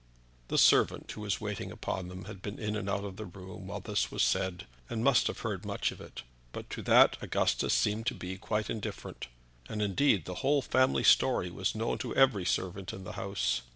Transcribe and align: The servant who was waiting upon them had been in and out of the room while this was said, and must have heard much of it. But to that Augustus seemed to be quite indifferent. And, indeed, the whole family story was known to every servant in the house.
The 0.47 0.57
servant 0.57 1.11
who 1.11 1.21
was 1.21 1.39
waiting 1.39 1.71
upon 1.71 2.07
them 2.07 2.25
had 2.25 2.41
been 2.41 2.57
in 2.57 2.75
and 2.75 2.89
out 2.89 3.03
of 3.03 3.17
the 3.17 3.25
room 3.25 3.67
while 3.67 3.81
this 3.81 4.09
was 4.09 4.23
said, 4.23 4.65
and 4.89 5.03
must 5.03 5.27
have 5.27 5.41
heard 5.41 5.63
much 5.63 5.91
of 5.91 6.01
it. 6.01 6.23
But 6.53 6.71
to 6.71 6.81
that 6.81 7.17
Augustus 7.21 7.71
seemed 7.75 8.07
to 8.07 8.15
be 8.15 8.35
quite 8.39 8.67
indifferent. 8.67 9.27
And, 9.69 9.79
indeed, 9.79 10.25
the 10.25 10.41
whole 10.41 10.63
family 10.63 11.03
story 11.03 11.51
was 11.51 11.75
known 11.75 11.99
to 11.99 12.15
every 12.15 12.45
servant 12.45 12.93
in 12.93 13.03
the 13.03 13.11
house. 13.13 13.61